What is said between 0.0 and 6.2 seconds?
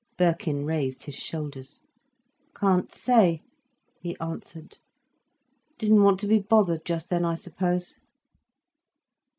Birkin raised his shoulders. "Can't say," he answered. "Didn't want